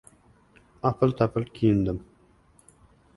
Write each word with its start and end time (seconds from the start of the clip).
Apil-tapil 0.89 1.45
kiyindim. 1.57 1.99